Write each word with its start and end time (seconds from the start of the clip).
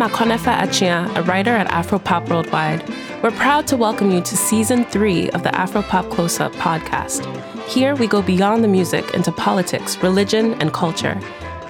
I'm 0.00 0.08
Akonefa 0.08 0.56
Achia, 0.56 1.12
a 1.16 1.24
writer 1.24 1.50
at 1.50 1.66
Afropop 1.66 2.28
Worldwide. 2.28 2.88
We're 3.20 3.32
proud 3.32 3.66
to 3.66 3.76
welcome 3.76 4.12
you 4.12 4.20
to 4.20 4.36
season 4.36 4.84
three 4.84 5.28
of 5.30 5.42
the 5.42 5.48
Afropop 5.48 6.08
Close 6.08 6.38
Up 6.38 6.52
podcast. 6.52 7.26
Here 7.66 7.96
we 7.96 8.06
go 8.06 8.22
beyond 8.22 8.62
the 8.62 8.68
music 8.68 9.12
into 9.14 9.32
politics, 9.32 10.00
religion, 10.00 10.54
and 10.60 10.72
culture. 10.72 11.20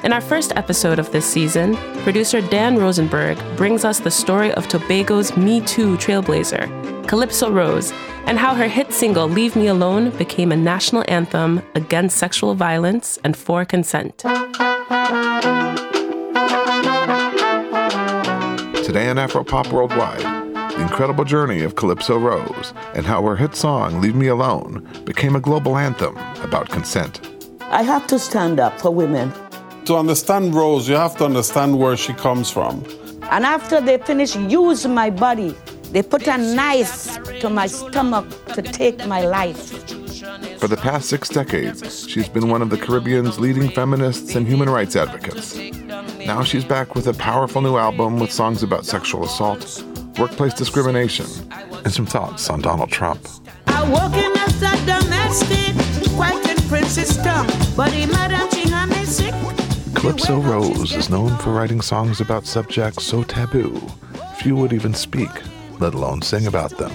In 0.05 0.13
our 0.13 0.21
first 0.21 0.53
episode 0.57 0.99
of 0.99 1.11
this 1.11 1.25
season, 1.25 1.75
producer 2.03 2.43
Dan 2.43 2.77
Rosenberg 2.77 3.39
brings 3.57 3.87
us 3.87 3.99
the 3.99 4.11
story 4.11 4.53
of 4.53 4.69
Tobago's 4.69 5.35
Me 5.39 5.63
Too 5.63 5.97
trailblazer, 5.97 7.09
Calypso 7.09 7.51
Rose, 7.51 7.93
and 8.27 8.39
how 8.39 8.55
her 8.55 8.69
hit 8.69 8.93
single 8.93 9.27
Leave 9.27 9.57
Me 9.57 9.69
Alone 9.69 10.11
became 10.19 10.53
a 10.53 10.57
national 10.57 11.03
anthem 11.09 11.63
against 11.75 12.19
sexual 12.19 12.55
violence 12.55 13.19
and 13.25 13.35
for 13.35 13.65
consent. 13.65 14.23
Today 18.89 19.11
on 19.11 19.17
Afropop 19.17 19.71
Worldwide, 19.71 20.23
the 20.55 20.81
incredible 20.81 21.23
journey 21.23 21.61
of 21.61 21.77
Calypso 21.77 22.17
Rose 22.19 22.73
and 22.95 23.05
how 23.05 23.23
her 23.25 23.37
hit 23.37 23.55
song 23.55 24.01
Leave 24.01 24.15
Me 24.15 24.29
Alone 24.29 24.89
became 25.05 25.37
a 25.37 25.41
global 25.41 25.77
anthem 25.77 26.17
about 26.43 26.71
consent. 26.71 27.21
I 27.65 27.83
have 27.83 28.07
to 28.07 28.19
stand 28.19 28.59
up 28.59 28.81
for 28.81 28.91
women. 28.91 29.31
To 29.85 29.97
understand 29.97 30.55
Rose, 30.55 30.89
you 30.89 30.95
have 30.95 31.19
to 31.19 31.27
understand 31.27 31.79
where 31.79 31.99
she 31.99 32.15
comes 32.15 32.51
from. 32.51 32.83
And 33.25 33.45
after 33.45 33.79
they 33.83 33.99
finish 33.99 34.35
using 34.37 34.95
my 34.95 35.11
body, 35.11 35.55
they 35.93 36.03
put 36.03 36.27
a 36.27 36.39
knife 36.39 37.23
to 37.41 37.51
my 37.51 37.67
stomach 37.67 38.25
to 38.55 38.63
take 38.63 39.07
my 39.07 39.21
life. 39.21 39.98
For 40.59 40.69
the 40.69 40.77
past 40.77 41.09
six 41.09 41.29
decades, 41.29 42.09
she's 42.09 42.29
been 42.29 42.49
one 42.49 42.63
of 42.63 42.71
the 42.71 42.77
Caribbean's 42.77 43.39
leading 43.39 43.71
feminists 43.71 44.35
and 44.35 44.47
human 44.47 44.69
rights 44.69 44.97
advocates. 44.97 45.57
Now 46.27 46.43
she's 46.43 46.65
back 46.65 46.95
with 46.95 47.07
a 47.07 47.15
powerful 47.15 47.63
new 47.63 47.77
album 47.77 48.19
with 48.19 48.33
songs 48.33 48.63
about 48.63 48.85
sexual 48.85 49.25
assault, 49.25 49.83
workplace 50.19 50.55
discrimination, 50.55 51.27
and 51.85 51.93
some 51.93 52.07
thoughts 52.07 52.51
on 52.51 52.61
Donald 52.61 52.91
Trump. 52.91 53.21
I 53.67 53.83
as 54.37 54.63
a 54.63 54.77
domestic, 54.85 55.75
quite 56.17 56.45
in 56.49 56.57
Princess 56.69 57.17
but 57.77 57.93
he. 57.93 58.07
Calypso 59.95 60.39
Rose 60.41 60.95
is 60.95 61.11
known 61.11 61.37
for 61.39 61.51
writing 61.53 61.81
songs 61.81 62.21
about 62.21 62.47
subjects 62.47 63.05
so 63.05 63.25
taboo, 63.25 63.81
few 64.37 64.55
would 64.57 64.73
even 64.73 64.95
speak 64.95 65.31
let 65.81 65.95
alone 65.95 66.23
sing 66.23 66.47
about 66.47 66.77
them. 66.79 66.93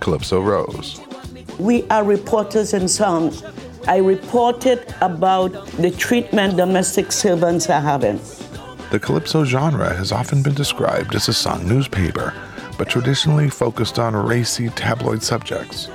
Calypso 0.00 0.40
Rose. 0.40 1.00
We 1.58 1.86
are 1.88 2.02
reporters 2.04 2.72
and 2.72 2.90
song. 2.90 3.34
I 3.86 3.98
reported 3.98 4.94
about 5.00 5.52
the 5.78 5.90
treatment 5.90 6.56
domestic 6.56 7.12
servants 7.12 7.68
are 7.68 7.80
having. 7.80 8.20
The 8.90 9.00
Calypso 9.00 9.44
genre 9.44 9.92
has 9.94 10.12
often 10.12 10.42
been 10.42 10.54
described 10.54 11.14
as 11.14 11.28
a 11.28 11.32
song 11.32 11.68
newspaper, 11.68 12.34
but 12.78 12.88
traditionally 12.88 13.50
focused 13.50 13.98
on 13.98 14.14
racy 14.14 14.68
tabloid 14.70 15.22
subjects. 15.22 15.86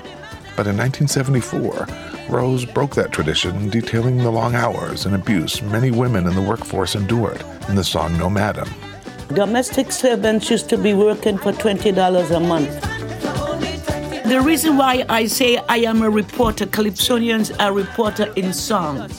But 0.55 0.67
in 0.67 0.77
1974, 0.77 1.87
Rose 2.29 2.65
broke 2.65 2.95
that 2.95 3.11
tradition, 3.11 3.69
detailing 3.69 4.17
the 4.17 4.31
long 4.31 4.55
hours 4.55 5.05
and 5.05 5.15
abuse 5.15 5.61
many 5.61 5.91
women 5.91 6.27
in 6.27 6.35
the 6.35 6.41
workforce 6.41 6.95
endured 6.95 7.43
in 7.69 7.75
the 7.75 7.83
song 7.83 8.17
No 8.17 8.29
Madam. 8.29 8.69
Domestic 9.33 9.91
servants 9.91 10.49
used 10.49 10.69
to 10.69 10.77
be 10.77 10.93
working 10.93 11.37
for 11.37 11.51
$20 11.51 12.35
a 12.35 12.39
month. 12.39 13.16
The 14.27 14.41
reason 14.41 14.75
why 14.75 15.05
I 15.07 15.25
say 15.27 15.57
I 15.69 15.77
am 15.77 16.01
a 16.01 16.09
reporter, 16.09 16.65
Calypsonians 16.65 17.55
are 17.61 17.71
reporter 17.71 18.33
in 18.35 18.51
song, 18.51 19.09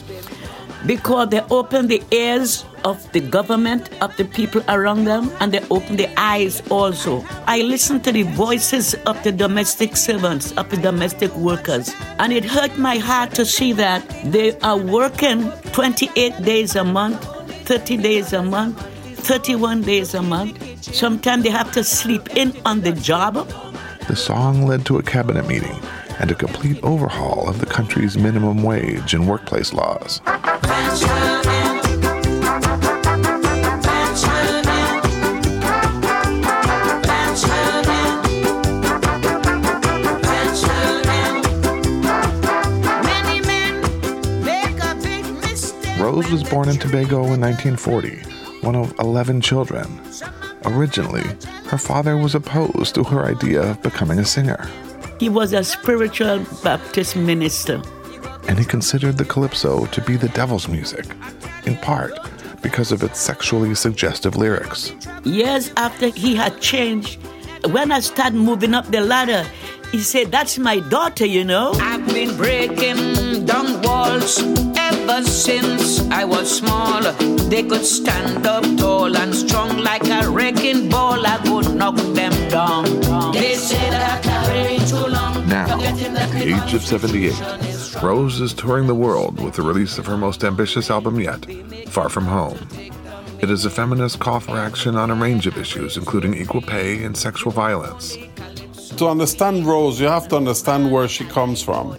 because 0.85 1.29
they 1.29 1.41
open 1.49 1.87
the 1.87 2.03
ears 2.11 2.63
of 2.85 3.11
the 3.11 3.19
government, 3.19 3.89
of 4.01 4.15
the 4.17 4.25
people 4.25 4.61
around 4.69 5.05
them, 5.05 5.31
and 5.39 5.51
they 5.51 5.65
open 5.71 5.95
the 5.95 6.07
eyes 6.15 6.61
also. 6.69 7.25
I 7.47 7.61
listen 7.61 8.01
to 8.01 8.11
the 8.11 8.21
voices 8.21 8.93
of 9.07 9.21
the 9.23 9.31
domestic 9.31 9.97
servants, 9.97 10.51
of 10.51 10.69
the 10.69 10.77
domestic 10.77 11.35
workers, 11.35 11.91
and 12.19 12.31
it 12.31 12.45
hurt 12.45 12.77
my 12.77 12.97
heart 12.99 13.33
to 13.33 13.47
see 13.47 13.73
that 13.73 14.07
they 14.25 14.59
are 14.59 14.77
working 14.77 15.49
28 15.73 16.43
days 16.43 16.75
a 16.75 16.83
month, 16.83 17.19
30 17.65 17.97
days 17.97 18.33
a 18.33 18.43
month, 18.43 18.79
31 19.17 19.81
days 19.81 20.13
a 20.13 20.21
month. 20.21 20.83
Sometimes 20.83 21.43
they 21.43 21.49
have 21.49 21.71
to 21.71 21.83
sleep 21.83 22.37
in 22.37 22.53
on 22.63 22.81
the 22.81 22.91
job. 22.91 23.49
The 24.09 24.15
song 24.15 24.65
led 24.65 24.87
to 24.87 24.97
a 24.97 25.03
cabinet 25.03 25.47
meeting 25.47 25.79
and 26.17 26.31
a 26.31 26.33
complete 26.33 26.83
overhaul 26.83 27.47
of 27.47 27.59
the 27.59 27.67
country's 27.67 28.17
minimum 28.17 28.63
wage 28.63 29.13
and 29.13 29.29
workplace 29.29 29.71
laws. 29.71 30.19
Rose 45.99 46.31
was 46.31 46.43
born 46.49 46.67
in 46.67 46.79
Tobago 46.79 47.31
in 47.31 47.39
1940 47.39 48.39
one 48.61 48.75
of 48.75 48.93
11 48.99 49.41
children. 49.41 50.01
Originally, 50.65 51.23
her 51.69 51.77
father 51.77 52.17
was 52.17 52.33
opposed 52.33 52.95
to 52.95 53.03
her 53.03 53.25
idea 53.25 53.61
of 53.61 53.81
becoming 53.83 54.17
a 54.17 54.25
singer. 54.25 54.67
He 55.19 55.29
was 55.29 55.53
a 55.53 55.63
spiritual 55.63 56.43
Baptist 56.63 57.15
minister. 57.15 57.81
And 58.47 58.57
he 58.57 58.65
considered 58.65 59.19
the 59.19 59.25
calypso 59.25 59.85
to 59.85 60.01
be 60.01 60.15
the 60.15 60.29
devil's 60.29 60.67
music, 60.67 61.05
in 61.65 61.77
part 61.77 62.13
because 62.63 62.91
of 62.91 63.03
its 63.03 63.19
sexually 63.19 63.75
suggestive 63.75 64.35
lyrics. 64.35 64.93
Years 65.23 65.71
after 65.77 66.07
he 66.07 66.35
had 66.35 66.59
changed, 66.59 67.19
when 67.67 67.91
I 67.91 67.99
started 67.99 68.35
moving 68.35 68.73
up 68.73 68.87
the 68.87 69.01
ladder, 69.01 69.45
he 69.91 69.99
said, 69.99 70.31
That's 70.31 70.57
my 70.57 70.79
daughter, 70.79 71.25
you 71.25 71.43
know. 71.43 71.73
I've 71.75 72.05
been 72.07 72.35
breaking 72.35 73.45
down 73.45 73.81
walls 73.83 74.41
ever 75.09 75.27
since 75.27 76.01
I 76.11 76.23
was 76.23 76.57
small. 76.57 77.01
They 77.49 77.63
could 77.63 77.85
stand 77.85 78.45
up 78.45 78.63
tall 78.77 79.15
and 79.15 79.33
strong 79.33 79.77
like 79.77 80.07
a 80.07 80.29
wrecking 80.29 80.89
ball. 80.89 81.25
I 81.25 81.37
would 81.49 81.75
knock 81.75 81.95
them 81.95 82.33
down. 82.49 82.83
They 83.31 83.55
say 83.55 83.89
that 83.89 84.03
I 84.11 84.21
carry 84.21 84.77
too 84.87 85.07
long. 85.11 85.47
Now, 85.47 85.81
at 85.81 86.31
the 86.31 86.63
age 86.63 86.73
of 86.73 86.83
78, 86.83 88.01
Rose 88.03 88.39
is 88.39 88.53
touring 88.53 88.87
the 88.87 88.95
world 88.95 89.41
with 89.41 89.55
the 89.55 89.63
release 89.63 89.97
of 89.97 90.05
her 90.05 90.17
most 90.17 90.43
ambitious 90.43 90.91
album 90.91 91.19
yet, 91.19 91.45
Far 91.89 92.09
From 92.09 92.25
Home. 92.25 92.59
It 93.39 93.49
is 93.49 93.65
a 93.65 93.69
feminist 93.69 94.19
call 94.19 94.39
for 94.39 94.57
action 94.57 94.95
on 94.95 95.09
a 95.09 95.15
range 95.15 95.47
of 95.47 95.57
issues, 95.57 95.97
including 95.97 96.35
equal 96.35 96.61
pay 96.61 97.03
and 97.03 97.17
sexual 97.17 97.51
violence. 97.51 98.17
To 98.97 99.07
understand 99.07 99.65
Rose, 99.65 99.99
you 99.99 100.07
have 100.07 100.27
to 100.27 100.35
understand 100.35 100.91
where 100.91 101.07
she 101.07 101.23
comes 101.25 101.63
from 101.63 101.97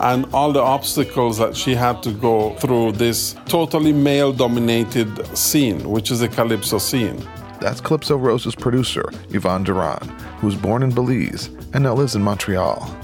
and 0.00 0.26
all 0.32 0.50
the 0.50 0.60
obstacles 0.60 1.36
that 1.38 1.54
she 1.54 1.74
had 1.74 2.02
to 2.02 2.10
go 2.12 2.54
through 2.56 2.92
this 2.92 3.36
totally 3.46 3.92
male 3.92 4.32
dominated 4.32 5.26
scene, 5.36 5.88
which 5.88 6.10
is 6.10 6.20
the 6.20 6.28
Calypso 6.28 6.78
scene. 6.78 7.22
That's 7.60 7.80
Calypso 7.80 8.16
Rose's 8.16 8.54
producer, 8.54 9.10
Ivan 9.34 9.64
Duran, 9.64 10.08
who 10.38 10.46
was 10.46 10.56
born 10.56 10.82
in 10.82 10.90
Belize 10.92 11.48
and 11.74 11.84
now 11.84 11.94
lives 11.94 12.16
in 12.16 12.22
Montreal. 12.22 12.96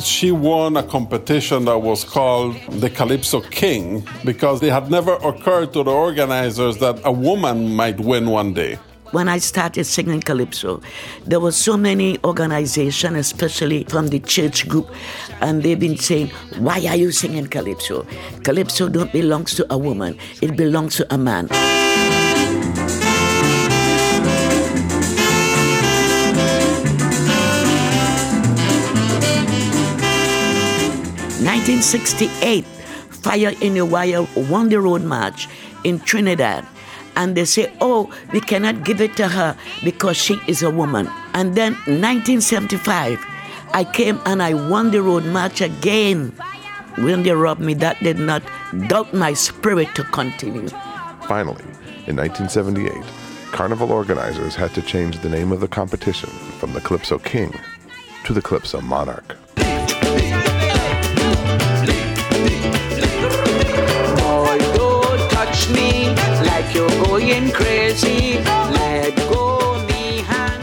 She 0.00 0.30
won 0.30 0.76
a 0.76 0.82
competition 0.82 1.64
that 1.64 1.78
was 1.78 2.04
called 2.04 2.56
the 2.68 2.90
Calypso 2.90 3.40
King 3.40 4.06
because 4.24 4.62
it 4.62 4.72
had 4.72 4.90
never 4.90 5.14
occurred 5.14 5.72
to 5.72 5.82
the 5.82 5.90
organizers 5.90 6.78
that 6.78 7.00
a 7.04 7.12
woman 7.12 7.74
might 7.74 7.98
win 7.98 8.30
one 8.30 8.54
day 8.54 8.78
when 9.14 9.28
I 9.28 9.38
started 9.38 9.84
singing 9.84 10.20
calypso, 10.20 10.82
there 11.24 11.38
were 11.38 11.52
so 11.52 11.76
many 11.76 12.18
organizations, 12.24 13.16
especially 13.16 13.84
from 13.84 14.08
the 14.08 14.18
church 14.18 14.68
group, 14.68 14.90
and 15.40 15.62
they've 15.62 15.78
been 15.78 15.96
saying, 15.96 16.30
"Why 16.58 16.84
are 16.88 16.96
you 16.96 17.12
singing 17.12 17.46
calypso? 17.46 18.06
Calypso 18.42 18.88
don't 18.88 19.12
belongs 19.12 19.54
to 19.54 19.66
a 19.70 19.78
woman; 19.78 20.18
it 20.42 20.56
belongs 20.56 20.96
to 20.96 21.06
a 21.14 21.18
man." 21.18 21.46
1968, 31.38 32.66
Fire 33.22 33.54
in 33.60 33.74
the 33.74 33.86
Wire 33.86 34.26
won 34.50 34.68
the 34.70 34.80
road 34.80 35.02
march 35.02 35.46
in 35.84 36.00
Trinidad 36.00 36.66
and 37.16 37.36
they 37.36 37.44
say, 37.44 37.72
oh, 37.80 38.12
we 38.32 38.40
cannot 38.40 38.84
give 38.84 39.00
it 39.00 39.16
to 39.16 39.28
her 39.28 39.56
because 39.82 40.16
she 40.16 40.40
is 40.46 40.62
a 40.62 40.70
woman. 40.70 41.08
And 41.34 41.54
then 41.54 41.72
1975, 41.86 43.24
I 43.72 43.84
came 43.84 44.20
and 44.26 44.42
I 44.42 44.54
won 44.54 44.90
the 44.90 45.02
road 45.02 45.24
march 45.26 45.60
again. 45.60 46.30
When 46.96 47.24
they 47.24 47.32
robbed 47.32 47.60
me, 47.60 47.74
that 47.74 47.98
did 48.02 48.18
not 48.18 48.42
doubt 48.88 49.12
my 49.12 49.34
spirit 49.34 49.94
to 49.96 50.04
continue. 50.04 50.68
Finally, 51.26 51.64
in 52.06 52.16
1978, 52.16 52.92
carnival 53.50 53.90
organizers 53.90 54.54
had 54.54 54.72
to 54.74 54.82
change 54.82 55.18
the 55.20 55.28
name 55.28 55.50
of 55.50 55.60
the 55.60 55.68
competition 55.68 56.30
from 56.58 56.72
the 56.72 56.80
Calypso 56.80 57.18
King 57.18 57.52
to 58.24 58.32
the 58.32 58.42
Calypso 58.42 58.80
Monarch. 58.80 59.36
You're 66.74 67.04
going 67.04 67.50
crazy. 67.52 68.38
Let 68.38 69.16
go. 69.16 69.54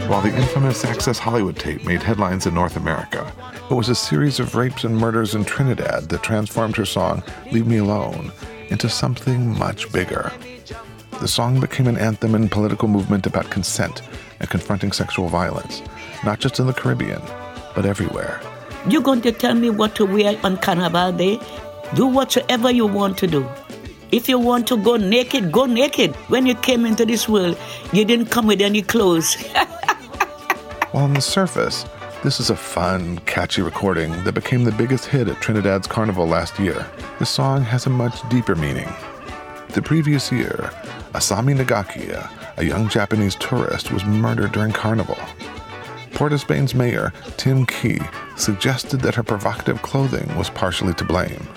While 0.08 0.20
the 0.20 0.36
infamous 0.36 0.84
Access 0.84 1.18
Hollywood 1.18 1.56
tape 1.56 1.86
made 1.86 2.02
headlines 2.02 2.44
in 2.44 2.52
North 2.52 2.76
America, 2.76 3.32
it 3.70 3.72
was 3.72 3.88
a 3.88 3.94
series 3.94 4.38
of 4.38 4.54
rapes 4.54 4.84
and 4.84 4.94
murders 4.94 5.34
in 5.34 5.46
Trinidad 5.46 6.10
that 6.10 6.22
transformed 6.22 6.76
her 6.76 6.84
song, 6.84 7.22
Leave 7.50 7.66
Me 7.66 7.78
Alone, 7.78 8.30
into 8.68 8.90
something 8.90 9.58
much 9.58 9.90
bigger. 9.90 10.30
The 11.20 11.28
song 11.28 11.60
became 11.60 11.86
an 11.86 11.96
anthem 11.96 12.34
and 12.34 12.50
political 12.50 12.88
movement 12.88 13.26
about 13.26 13.50
consent 13.50 14.02
and 14.38 14.50
confronting 14.50 14.92
sexual 14.92 15.28
violence, 15.28 15.80
not 16.24 16.40
just 16.40 16.60
in 16.60 16.66
the 16.66 16.74
Caribbean, 16.74 17.22
but 17.74 17.86
everywhere. 17.86 18.38
You're 18.86 19.00
going 19.00 19.22
to 19.22 19.32
tell 19.32 19.54
me 19.54 19.70
what 19.70 19.94
to 19.94 20.04
wear 20.04 20.38
on 20.44 20.58
Carnival 20.58 21.12
Day? 21.12 21.40
Do 21.94 22.06
whatsoever 22.06 22.70
you 22.70 22.86
want 22.86 23.16
to 23.18 23.26
do. 23.26 23.48
If 24.12 24.28
you 24.28 24.38
want 24.38 24.66
to 24.66 24.76
go 24.76 24.96
naked, 24.96 25.50
go 25.50 25.64
naked. 25.64 26.14
When 26.28 26.44
you 26.44 26.54
came 26.54 26.84
into 26.84 27.06
this 27.06 27.26
world, 27.30 27.56
you 27.94 28.04
didn't 28.04 28.26
come 28.26 28.46
with 28.46 28.60
any 28.60 28.82
clothes. 28.82 29.34
While 30.90 31.04
on 31.04 31.14
the 31.14 31.22
surface, 31.22 31.86
this 32.22 32.38
is 32.38 32.50
a 32.50 32.56
fun, 32.56 33.20
catchy 33.20 33.62
recording 33.62 34.22
that 34.24 34.34
became 34.34 34.64
the 34.64 34.72
biggest 34.72 35.06
hit 35.06 35.28
at 35.28 35.40
Trinidad's 35.40 35.86
carnival 35.86 36.26
last 36.26 36.58
year. 36.58 36.86
The 37.20 37.24
song 37.24 37.62
has 37.62 37.86
a 37.86 37.90
much 37.90 38.28
deeper 38.28 38.54
meaning. 38.54 38.92
The 39.70 39.80
previous 39.80 40.30
year, 40.30 40.70
Asami 41.14 41.56
Nagakiya, 41.56 42.58
a 42.58 42.64
young 42.66 42.90
Japanese 42.90 43.36
tourist, 43.36 43.92
was 43.92 44.04
murdered 44.04 44.52
during 44.52 44.72
carnival. 44.72 45.16
Port 46.12 46.34
of 46.34 46.40
Spain's 46.42 46.74
mayor, 46.74 47.14
Tim 47.38 47.64
Kee, 47.64 47.98
suggested 48.36 49.00
that 49.00 49.14
her 49.14 49.22
provocative 49.22 49.80
clothing 49.80 50.36
was 50.36 50.50
partially 50.50 50.92
to 50.94 51.04
blame. 51.04 51.48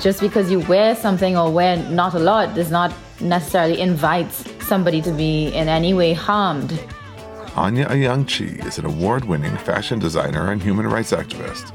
Just 0.00 0.20
because 0.20 0.50
you 0.50 0.60
wear 0.60 0.94
something 0.94 1.36
or 1.36 1.52
wear 1.52 1.76
not 1.76 2.14
a 2.14 2.18
lot 2.18 2.54
does 2.54 2.70
not 2.70 2.92
necessarily 3.20 3.80
invite 3.80 4.32
somebody 4.62 5.00
to 5.02 5.12
be 5.12 5.48
in 5.48 5.68
any 5.68 5.94
way 5.94 6.12
harmed. 6.12 6.78
Anya 7.56 7.86
Ayoung-Chee 7.86 8.66
is 8.66 8.78
an 8.78 8.86
award 8.86 9.24
winning 9.24 9.56
fashion 9.58 9.98
designer 9.98 10.50
and 10.50 10.60
human 10.60 10.86
rights 10.86 11.12
activist. 11.12 11.72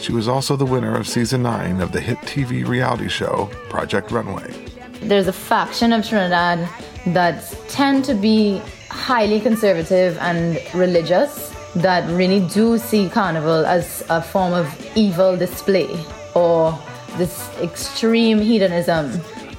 She 0.00 0.12
was 0.12 0.28
also 0.28 0.56
the 0.56 0.64
winner 0.64 0.96
of 0.96 1.08
season 1.08 1.42
9 1.42 1.80
of 1.80 1.92
the 1.92 2.00
hit 2.00 2.18
TV 2.18 2.66
reality 2.66 3.08
show 3.08 3.50
Project 3.68 4.10
Runway. 4.10 4.52
There's 5.00 5.26
a 5.26 5.32
faction 5.32 5.92
of 5.92 6.06
Trinidad 6.06 6.68
that 7.06 7.42
tend 7.68 8.04
to 8.04 8.14
be 8.14 8.60
highly 8.88 9.40
conservative 9.40 10.16
and 10.18 10.60
religious 10.74 11.52
that 11.76 12.08
really 12.10 12.46
do 12.48 12.78
see 12.78 13.08
carnival 13.08 13.64
as 13.66 14.04
a 14.10 14.20
form 14.22 14.52
of 14.52 14.66
evil 14.96 15.36
display 15.36 15.88
or 16.34 16.78
this 17.18 17.48
extreme 17.58 18.38
hedonism. 18.40 19.10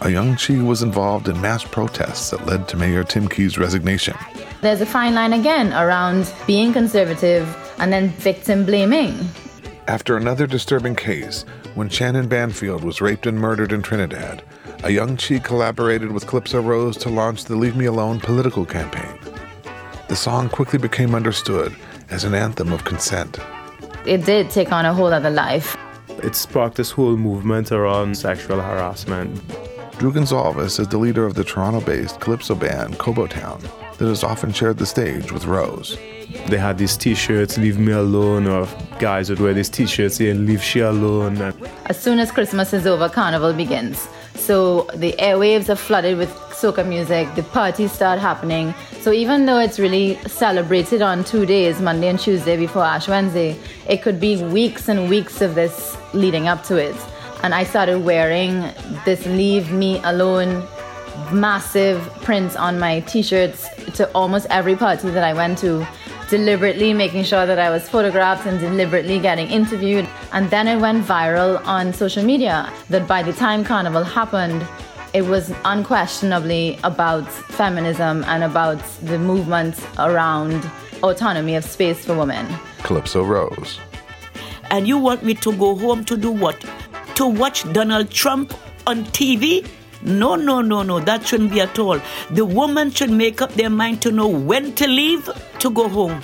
Ayoung-Chee 0.02 0.60
was 0.60 0.82
involved 0.82 1.30
in 1.30 1.40
mass 1.40 1.64
protests 1.64 2.32
that 2.32 2.46
led 2.46 2.68
to 2.68 2.78
Mayor 2.78 3.04
Tim 3.04 3.28
Kee's 3.28 3.58
resignation. 3.58 4.16
There's 4.62 4.82
a 4.82 4.86
fine 4.86 5.14
line 5.14 5.34
again 5.34 5.72
around 5.74 6.34
being 6.46 6.74
conservative 6.74 7.48
and 7.80 7.92
then 7.92 8.10
victim 8.10 8.66
blaming. 8.66 9.18
After 9.88 10.18
another 10.18 10.48
disturbing 10.48 10.96
case, 10.96 11.46
when 11.76 11.90
Shannon 11.90 12.28
Banfield 12.28 12.84
was 12.84 13.02
raped 13.02 13.28
and 13.28 13.38
murdered 13.38 13.72
in 13.72 13.82
Trinidad, 13.82 14.44
Ayoung-Chee 14.80 15.40
collaborated 15.40 16.12
with 16.12 16.28
Calypso 16.28 16.62
Rose 16.62 16.98
to 16.98 17.10
launch 17.10 17.46
the 17.46 17.56
Leave 17.56 17.76
Me 17.76 17.86
Alone 17.86 18.20
political 18.20 18.66
campaign. 18.66 19.18
The 20.10 20.16
song 20.16 20.50
quickly 20.50 20.80
became 20.80 21.16
understood 21.16 21.76
as 22.10 22.24
an 22.24 22.34
anthem 22.34 22.74
of 22.74 22.84
consent. 22.84 23.40
It 24.06 24.26
did 24.26 24.50
take 24.50 24.72
on 24.72 24.86
a 24.86 24.94
whole 24.94 25.14
other 25.14 25.30
life. 25.30 25.78
It 26.22 26.36
sparked 26.36 26.78
this 26.78 26.92
whole 26.92 27.18
movement 27.18 27.72
around 27.72 28.18
sexual 28.18 28.60
harassment. 28.62 29.42
Drew 29.98 30.12
Gonsalves 30.12 30.80
is 30.80 30.88
the 30.88 30.98
leader 30.98 31.26
of 31.26 31.36
the 31.36 31.44
Toronto 31.44 31.80
based 31.80 32.20
calypso 32.20 32.56
band 32.56 32.98
Kobo 32.98 33.28
Town 33.28 33.62
that 33.98 34.08
has 34.08 34.24
often 34.24 34.52
shared 34.52 34.78
the 34.78 34.86
stage 34.86 35.32
with 35.32 35.46
Rose. 35.46 35.98
They 36.48 36.58
had 36.58 36.78
these 36.78 36.98
t-shirts, 36.98 37.58
leave 37.58 37.78
me 37.78 37.92
alone, 37.92 38.48
or 38.48 38.68
guys 39.00 39.30
would 39.30 39.40
wear 39.40 39.54
these 39.54 39.70
t-shirts 39.70 40.16
saying 40.16 40.46
leave 40.46 40.64
she 40.64 40.80
alone. 40.80 41.38
As 41.86 42.02
soon 42.02 42.20
as 42.20 42.32
Christmas 42.32 42.74
is 42.74 42.88
over, 42.88 43.08
Carnival 43.08 43.54
begins. 43.54 44.08
So 44.36 44.84
the 44.96 45.14
airwaves 45.14 45.70
are 45.70 45.76
flooded 45.76 46.18
with 46.18 46.30
soca 46.52 46.88
music, 46.88 47.34
the 47.36 47.44
parties 47.44 47.92
start 47.92 48.20
happening. 48.20 48.74
So 49.02 49.12
even 49.12 49.46
though 49.46 49.60
it's 49.60 49.80
really 49.80 50.16
celebrated 50.28 51.02
on 51.02 51.24
two 51.24 51.46
days, 51.46 51.80
Monday 51.80 52.08
and 52.08 52.20
Tuesday 52.20 52.58
before 52.58 52.84
Ash 52.84 53.08
Wednesday, 53.08 53.58
it 53.88 54.02
could 54.02 54.20
be 54.20 54.44
weeks 54.44 54.90
and 54.90 55.10
weeks 55.10 55.42
of 55.42 55.56
this 55.56 55.98
leading 56.14 56.48
up 56.48 56.64
to 56.66 56.78
it. 56.78 56.96
And 57.44 57.54
I 57.54 57.64
started 57.64 58.00
wearing 58.00 58.62
this 59.06 59.26
leave 59.26 59.72
me 59.72 60.02
alone 60.04 60.68
massive 61.32 62.02
prints 62.22 62.56
on 62.56 62.80
my 62.80 63.02
t-shirts 63.02 63.68
to 63.96 64.10
almost 64.14 64.48
every 64.50 64.76
party 64.76 65.10
that 65.10 65.24
I 65.24 65.34
went 65.34 65.58
to, 65.60 65.86
deliberately 66.30 66.94
making 66.94 67.24
sure 67.24 67.46
that 67.46 67.60
I 67.60 67.70
was 67.70 67.88
photographed 67.88 68.46
and 68.46 68.60
deliberately 68.60 69.20
getting 69.20 69.50
interviewed. 69.50 70.08
And 70.32 70.50
then 70.50 70.68
it 70.68 70.80
went 70.80 71.06
viral 71.06 71.66
on 71.66 71.94
social 71.94 72.24
media 72.24 72.72
that 72.90 73.08
by 73.08 73.24
the 73.24 73.34
time 73.34 73.64
Carnival 73.64 74.04
happened, 74.04 74.66
it 75.14 75.24
was 75.24 75.54
unquestionably 75.66 76.80
about 76.84 77.32
feminism 77.32 78.24
and 78.26 78.44
about 78.44 78.82
the 79.04 79.20
movement 79.20 79.80
around 80.00 80.70
autonomy 81.04 81.56
of 81.56 81.64
space 81.64 82.04
for 82.04 82.18
women. 82.18 82.48
Calypso 82.80 83.24
Rose. 83.24 83.80
And 84.74 84.88
you 84.88 84.98
want 84.98 85.24
me 85.24 85.36
to 85.36 85.56
go 85.56 85.76
home 85.76 86.04
to 86.06 86.18
do 86.18 86.32
what? 86.32 86.60
To 87.14 87.28
watch 87.28 87.72
Donald 87.74 88.10
Trump 88.10 88.56
on 88.88 89.04
TV? 89.18 89.68
No, 90.02 90.34
no, 90.36 90.62
no, 90.62 90.82
no, 90.82 91.00
that 91.00 91.28
shouldn't 91.28 91.52
be 91.52 91.62
at 91.62 91.78
all. 91.78 92.00
The 92.32 92.44
woman 92.44 92.90
should 92.90 93.12
make 93.12 93.40
up 93.40 93.54
their 93.54 93.70
mind 93.70 94.02
to 94.02 94.12
know 94.12 94.28
when 94.28 94.74
to 94.74 94.88
leave 94.88 95.30
to 95.60 95.70
go 95.70 95.88
home. 95.88 96.20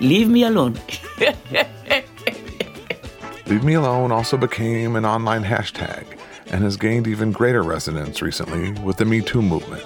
Leave 0.00 0.30
me 0.30 0.44
alone. 0.44 0.80
Leave 3.46 3.62
Me 3.62 3.74
Alone 3.74 4.10
also 4.10 4.38
became 4.38 4.96
an 4.96 5.04
online 5.04 5.44
hashtag 5.44 6.06
and 6.46 6.64
has 6.64 6.78
gained 6.78 7.06
even 7.06 7.32
greater 7.32 7.62
resonance 7.62 8.22
recently 8.22 8.72
with 8.82 8.96
the 8.96 9.04
Me 9.04 9.20
Too 9.20 9.42
movement. 9.42 9.84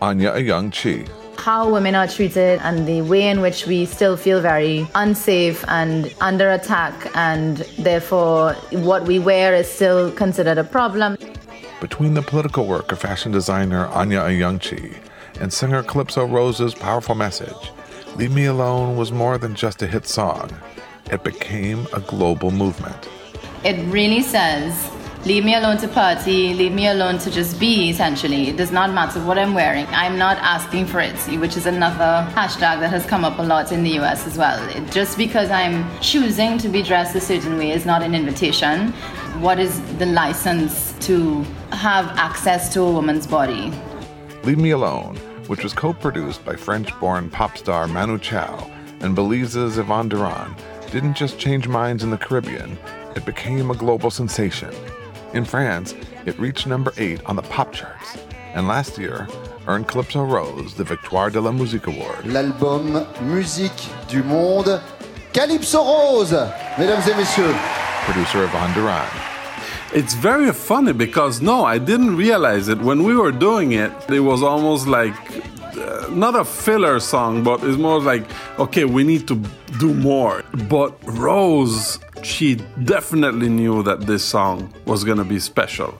Anya 0.00 0.32
Ayoung-Chee, 0.32 1.04
how 1.48 1.66
women 1.66 1.94
are 1.94 2.06
treated 2.06 2.60
and 2.62 2.86
the 2.86 3.00
way 3.00 3.26
in 3.26 3.40
which 3.40 3.66
we 3.66 3.86
still 3.86 4.18
feel 4.18 4.38
very 4.38 4.86
unsafe 4.94 5.64
and 5.68 6.14
under 6.20 6.50
attack, 6.50 6.92
and 7.14 7.56
therefore 7.78 8.52
what 8.72 9.06
we 9.06 9.18
wear 9.18 9.54
is 9.54 9.66
still 9.66 10.12
considered 10.12 10.58
a 10.58 10.62
problem. 10.62 11.16
Between 11.80 12.12
the 12.12 12.20
political 12.20 12.66
work 12.66 12.92
of 12.92 12.98
fashion 12.98 13.32
designer 13.32 13.86
Anya 13.86 14.20
Ayoung-Chee 14.20 14.92
and 15.40 15.50
singer 15.50 15.82
Calypso 15.82 16.26
Rose's 16.26 16.74
powerful 16.74 17.14
message, 17.14 17.72
Leave 18.16 18.34
Me 18.34 18.44
Alone 18.44 18.98
was 18.98 19.10
more 19.10 19.38
than 19.38 19.54
just 19.54 19.80
a 19.80 19.86
hit 19.86 20.06
song. 20.06 20.50
It 21.10 21.24
became 21.24 21.86
a 21.94 22.00
global 22.00 22.50
movement. 22.50 23.08
It 23.64 23.82
really 23.90 24.20
says, 24.20 24.90
leave 25.28 25.44
me 25.44 25.54
alone 25.54 25.76
to 25.76 25.86
party, 25.88 26.54
leave 26.54 26.72
me 26.72 26.86
alone 26.86 27.18
to 27.18 27.30
just 27.30 27.60
be, 27.60 27.90
essentially. 27.90 28.48
It 28.48 28.56
does 28.56 28.72
not 28.72 28.94
matter 28.94 29.20
what 29.22 29.38
I'm 29.38 29.52
wearing. 29.52 29.86
I'm 29.88 30.16
not 30.16 30.38
asking 30.38 30.86
for 30.86 31.00
it, 31.00 31.18
which 31.38 31.54
is 31.54 31.66
another 31.66 32.26
hashtag 32.32 32.80
that 32.80 32.88
has 32.88 33.04
come 33.04 33.26
up 33.26 33.38
a 33.38 33.42
lot 33.42 33.70
in 33.70 33.82
the 33.82 33.90
US 34.00 34.26
as 34.26 34.38
well. 34.38 34.58
It, 34.70 34.90
just 34.90 35.18
because 35.18 35.50
I'm 35.50 35.84
choosing 36.00 36.56
to 36.56 36.68
be 36.70 36.82
dressed 36.82 37.14
a 37.14 37.20
certain 37.20 37.58
way 37.58 37.72
is 37.72 37.84
not 37.84 38.02
an 38.02 38.14
invitation. 38.14 38.90
What 39.42 39.58
is 39.58 39.82
the 39.98 40.06
license 40.06 40.94
to 41.00 41.42
have 41.72 42.06
access 42.16 42.72
to 42.72 42.80
a 42.80 42.90
woman's 42.90 43.26
body? 43.26 43.70
Leave 44.44 44.58
Me 44.58 44.70
Alone, 44.70 45.16
which 45.46 45.62
was 45.62 45.74
co 45.74 45.92
produced 45.92 46.42
by 46.42 46.56
French 46.56 46.98
born 47.00 47.28
pop 47.28 47.58
star 47.58 47.86
Manu 47.86 48.18
Chao 48.18 48.66
and 49.00 49.14
Belize's 49.14 49.78
Ivan 49.78 50.08
Duran, 50.08 50.56
didn't 50.90 51.18
just 51.18 51.38
change 51.38 51.68
minds 51.68 52.02
in 52.02 52.08
the 52.08 52.16
Caribbean, 52.16 52.78
it 53.14 53.26
became 53.26 53.70
a 53.70 53.74
global 53.74 54.10
sensation. 54.10 54.74
In 55.34 55.44
France, 55.44 55.94
it 56.24 56.38
reached 56.38 56.66
number 56.66 56.92
8 56.96 57.20
on 57.26 57.36
the 57.36 57.42
pop 57.42 57.72
charts, 57.72 58.16
and 58.54 58.66
last 58.66 58.96
year 58.96 59.28
earned 59.66 59.86
Calypso 59.86 60.24
Rose 60.24 60.72
the 60.74 60.84
Victoire 60.84 61.28
de 61.28 61.38
la 61.38 61.52
Musique 61.52 61.86
Award. 61.86 62.26
L'album 62.26 63.06
Musique 63.20 63.88
du 64.08 64.22
Monde, 64.22 64.80
Calypso 65.34 65.82
Rose, 65.82 66.32
mesdames 66.78 67.06
et 67.06 67.14
messieurs. 67.14 67.54
Producer 68.06 68.44
Ivan 68.46 68.72
Duran. 68.72 69.06
It's 69.92 70.14
very 70.14 70.50
funny 70.52 70.94
because 70.94 71.42
no, 71.42 71.64
I 71.64 71.76
didn't 71.76 72.16
realize 72.16 72.68
it. 72.68 72.78
When 72.78 73.02
we 73.04 73.14
were 73.14 73.32
doing 73.32 73.72
it, 73.72 73.92
it 74.08 74.20
was 74.20 74.42
almost 74.42 74.86
like 74.86 75.14
uh, 75.76 76.08
not 76.10 76.34
a 76.36 76.44
filler 76.44 77.00
song, 77.00 77.42
but 77.44 77.62
it's 77.62 77.76
more 77.76 78.00
like, 78.00 78.24
okay, 78.58 78.86
we 78.86 79.04
need 79.04 79.28
to 79.28 79.36
do 79.78 79.92
more. 79.92 80.42
But 80.68 80.94
Rose, 81.04 81.98
she 82.24 82.56
definitely 82.84 83.48
knew 83.48 83.82
that 83.82 84.02
this 84.02 84.24
song 84.24 84.72
was 84.86 85.04
gonna 85.04 85.24
be 85.24 85.38
special. 85.38 85.98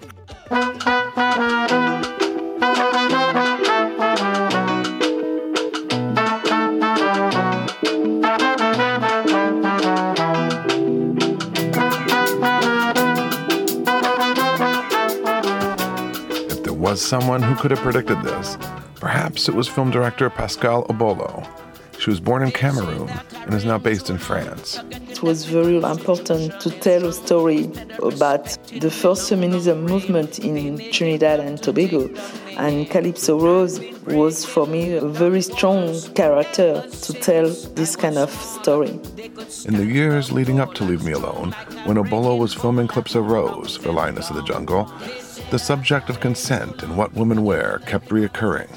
If 16.51 16.63
there 16.63 16.73
was 16.73 17.01
someone 17.01 17.43
who 17.43 17.55
could 17.57 17.71
have 17.71 17.81
predicted 17.81 18.23
this, 18.23 18.57
perhaps 18.97 19.49
it 19.49 19.55
was 19.55 19.69
film 19.69 19.91
director 19.91 20.31
Pascale 20.31 20.87
Obolo. 20.89 21.47
She 21.99 22.11
was 22.11 22.21
born 22.21 22.43
in 22.43 22.53
Cameroon 22.53 23.09
and 23.33 23.55
is 23.55 23.65
now 23.65 23.79
based 23.79 24.09
in 24.09 24.19
France. 24.19 24.81
It 25.19 25.25
was 25.25 25.47
very 25.47 25.79
important 25.79 26.61
to 26.61 26.71
tell 26.71 27.07
a 27.07 27.13
story 27.13 27.69
about 28.01 28.57
the 28.71 28.89
first 28.89 29.29
feminism 29.29 29.83
movement 29.83 30.39
in 30.39 30.79
Trinidad 30.93 31.41
and 31.41 31.61
Tobago. 31.61 32.09
And 32.57 32.89
Calypso 32.89 33.37
Rose 33.37 33.81
was 34.07 34.45
for 34.45 34.65
me 34.69 34.93
a 34.93 35.05
very 35.05 35.43
strong 35.43 36.01
character 36.13 36.87
to 36.89 37.13
tell 37.15 37.49
this 37.75 37.97
kind 37.97 38.17
of 38.17 38.31
story. 38.31 38.91
In 39.65 39.75
the 39.75 39.89
years 39.93 40.31
leading 40.31 40.61
up 40.61 40.75
to 40.75 40.85
Leave 40.85 41.03
Me 41.03 41.11
Alone, 41.11 41.51
when 41.85 41.97
Obolo 41.97 42.39
was 42.39 42.55
filming 42.55 42.87
Calypso 42.87 43.21
Rose 43.21 43.77
for 43.77 43.91
Lioness 43.91 44.31
of 44.31 44.37
the 44.37 44.45
Jungle, 44.45 44.85
the 45.51 45.59
subject 45.59 46.11
of 46.11 46.21
consent 46.21 46.85
and 46.85 46.97
what 46.97 47.13
women 47.15 47.43
wear 47.43 47.81
kept 47.87 48.11
reoccurring. 48.11 48.71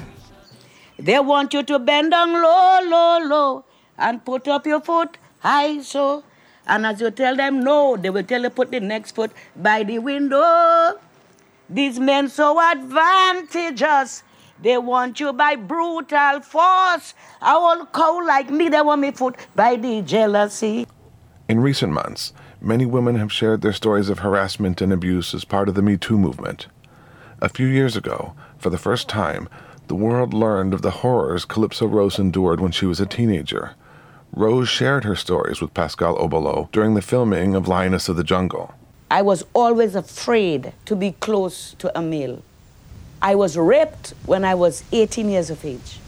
They 0.98 1.20
want 1.20 1.54
you 1.54 1.62
to 1.62 1.78
bend 1.78 2.10
down 2.10 2.32
low, 2.32 2.80
low, 2.82 3.18
low, 3.28 3.64
and 3.96 4.24
put 4.24 4.48
up 4.48 4.66
your 4.66 4.80
foot 4.80 5.18
high 5.42 5.80
so. 5.82 6.24
And 6.66 6.86
as 6.86 7.00
you 7.00 7.10
tell 7.10 7.36
them 7.36 7.60
no, 7.60 7.96
they 7.96 8.10
will 8.10 8.22
tell 8.22 8.42
you 8.42 8.50
put 8.50 8.70
the 8.70 8.80
next 8.80 9.14
foot 9.14 9.32
by 9.56 9.82
the 9.82 9.98
window. 9.98 10.98
These 11.68 11.98
men 11.98 12.28
so 12.28 12.60
advantageous. 12.60 14.22
They 14.62 14.78
want 14.78 15.18
you 15.18 15.32
by 15.32 15.56
brutal 15.56 16.40
force. 16.40 17.14
A 17.40 17.54
old 17.54 17.92
cow 17.92 18.24
like 18.24 18.50
me, 18.50 18.68
they 18.68 18.80
want 18.80 19.00
me 19.00 19.10
foot 19.10 19.36
by 19.56 19.76
the 19.76 20.02
jealousy. 20.02 20.86
In 21.48 21.60
recent 21.60 21.92
months, 21.92 22.32
many 22.60 22.86
women 22.86 23.16
have 23.16 23.32
shared 23.32 23.60
their 23.62 23.72
stories 23.72 24.08
of 24.08 24.20
harassment 24.20 24.80
and 24.80 24.92
abuse 24.92 25.34
as 25.34 25.44
part 25.44 25.68
of 25.68 25.74
the 25.74 25.82
Me 25.82 25.96
Too 25.96 26.16
movement. 26.16 26.68
A 27.40 27.48
few 27.48 27.66
years 27.66 27.96
ago, 27.96 28.34
for 28.56 28.70
the 28.70 28.78
first 28.78 29.08
time, 29.08 29.48
the 29.88 29.96
world 29.96 30.32
learned 30.32 30.72
of 30.72 30.82
the 30.82 31.02
horrors 31.02 31.44
Calypso 31.44 31.86
Rose 31.86 32.18
endured 32.18 32.60
when 32.60 32.70
she 32.70 32.86
was 32.86 33.00
a 33.00 33.06
teenager. 33.06 33.74
Rose 34.34 34.66
shared 34.66 35.04
her 35.04 35.14
stories 35.14 35.60
with 35.60 35.74
Pascale 35.74 36.16
Obolo 36.16 36.72
during 36.72 36.94
the 36.94 37.02
filming 37.02 37.54
of 37.54 37.68
Lioness 37.68 38.08
of 38.08 38.16
the 38.16 38.24
Jungle. 38.24 38.72
I 39.10 39.20
was 39.20 39.44
always 39.52 39.94
afraid 39.94 40.72
to 40.86 40.96
be 40.96 41.12
close 41.12 41.74
to 41.74 41.92
a 41.96 42.00
male. 42.00 42.42
I 43.20 43.34
was 43.34 43.58
raped 43.58 44.14
when 44.24 44.42
I 44.42 44.54
was 44.54 44.84
18 44.90 45.28
years 45.28 45.50
of 45.50 45.62
age. 45.66 46.00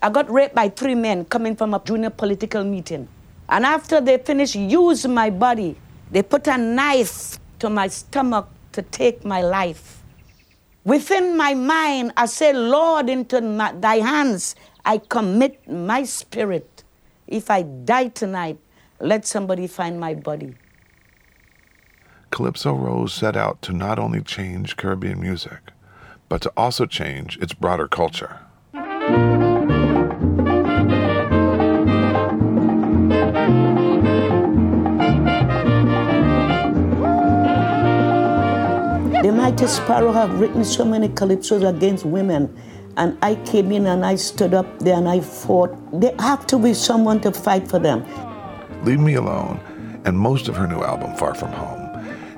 I 0.00 0.08
got 0.08 0.30
raped 0.30 0.54
by 0.54 0.70
three 0.70 0.94
men 0.94 1.26
coming 1.26 1.54
from 1.54 1.74
a 1.74 1.80
junior 1.84 2.08
political 2.08 2.64
meeting. 2.64 3.06
And 3.50 3.66
after 3.66 4.00
they 4.00 4.16
finished 4.16 4.54
using 4.54 5.12
my 5.12 5.28
body, 5.28 5.76
they 6.10 6.22
put 6.22 6.46
a 6.46 6.56
knife 6.56 7.38
to 7.58 7.68
my 7.68 7.88
stomach 7.88 8.48
to 8.72 8.80
take 8.80 9.26
my 9.26 9.42
life. 9.42 10.02
Within 10.84 11.36
my 11.36 11.52
mind, 11.52 12.12
I 12.16 12.24
say, 12.26 12.54
Lord, 12.54 13.10
into 13.10 13.42
my, 13.42 13.72
thy 13.72 13.96
hands 13.96 14.56
I 14.86 14.98
commit 14.98 15.68
my 15.70 16.04
spirit. 16.04 16.71
If 17.32 17.50
I 17.50 17.62
die 17.62 18.08
tonight, 18.08 18.58
let 19.00 19.24
somebody 19.24 19.66
find 19.66 19.98
my 19.98 20.12
body. 20.12 20.54
Calypso 22.30 22.74
Rose 22.74 23.14
set 23.14 23.36
out 23.36 23.62
to 23.62 23.72
not 23.72 23.98
only 23.98 24.20
change 24.20 24.76
Caribbean 24.76 25.18
music, 25.18 25.72
but 26.28 26.42
to 26.42 26.52
also 26.58 26.84
change 26.84 27.38
its 27.38 27.54
broader 27.54 27.88
culture. 27.88 28.40
The 39.22 39.32
Mighty 39.34 39.66
Sparrow 39.68 40.12
have 40.12 40.38
written 40.38 40.66
so 40.66 40.84
many 40.84 41.08
calypsos 41.08 41.66
against 41.66 42.04
women. 42.04 42.54
And 42.96 43.16
I 43.22 43.36
came 43.46 43.72
in 43.72 43.86
and 43.86 44.04
I 44.04 44.16
stood 44.16 44.52
up 44.52 44.78
there 44.78 44.96
and 44.96 45.08
I 45.08 45.20
fought. 45.20 45.74
There 45.98 46.14
have 46.18 46.46
to 46.48 46.58
be 46.58 46.74
someone 46.74 47.20
to 47.22 47.32
fight 47.32 47.68
for 47.68 47.78
them. 47.78 48.04
Leave 48.84 49.00
Me 49.00 49.14
Alone, 49.14 49.60
and 50.04 50.18
most 50.18 50.48
of 50.48 50.56
her 50.56 50.66
new 50.66 50.82
album, 50.82 51.14
Far 51.16 51.34
From 51.34 51.52
Home, 51.52 51.80